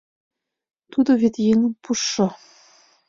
[0.91, 2.27] —Тудо вет еҥым пуштшо.